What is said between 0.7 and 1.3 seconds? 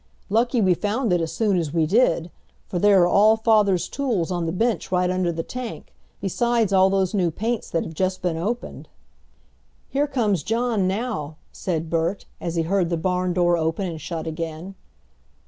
found it